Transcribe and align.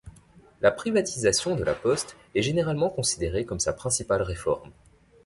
La 0.61 0.71
privatisation 0.71 1.55
de 1.55 1.63
la 1.63 1.75
poste 1.75 2.17
est 2.33 2.41
généralement 2.41 2.89
considérée 2.89 3.45
comme 3.45 3.59
sa 3.59 3.71
principale 3.71 4.23
réforme. 4.23 4.71